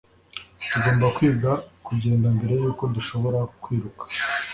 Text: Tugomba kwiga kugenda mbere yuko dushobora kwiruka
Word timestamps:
Tugomba 0.71 1.05
kwiga 1.15 1.51
kugenda 1.85 2.27
mbere 2.35 2.53
yuko 2.63 2.83
dushobora 2.95 3.39
kwiruka 3.61 4.03